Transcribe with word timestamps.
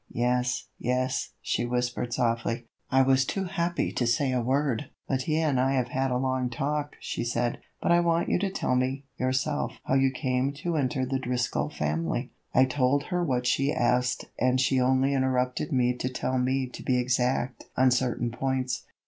"Yes, 0.13 0.65
yes," 0.79 1.29
she 1.43 1.63
whispered 1.63 2.11
softly. 2.11 2.65
I 2.89 3.03
was 3.03 3.23
too 3.23 3.43
happy 3.43 3.91
to 3.91 4.07
say 4.07 4.31
a 4.31 4.41
word. 4.41 4.89
"Mattia 5.07 5.43
and 5.43 5.59
I 5.59 5.73
have 5.73 5.89
had 5.89 6.09
a 6.09 6.17
long 6.17 6.49
talk," 6.49 6.95
she 6.99 7.23
said, 7.23 7.59
"but 7.83 7.91
I 7.91 7.99
want 7.99 8.27
you 8.27 8.39
to 8.39 8.49
tell 8.49 8.75
me 8.75 9.03
yourself 9.19 9.73
how 9.83 9.93
you 9.93 10.09
came 10.09 10.53
to 10.63 10.75
enter 10.75 11.05
the 11.05 11.19
Driscoll 11.19 11.69
family." 11.69 12.31
I 12.51 12.65
told 12.65 13.03
her 13.13 13.23
what 13.23 13.45
she 13.45 13.71
asked 13.71 14.25
and 14.39 14.59
she 14.59 14.81
only 14.81 15.13
interrupted 15.13 15.71
me 15.71 15.93
to 15.97 16.09
tell 16.09 16.39
me 16.39 16.65
to 16.69 16.81
be 16.81 16.97
exact 16.97 17.65
on 17.77 17.91
certain 17.91 18.31
points. 18.31 18.85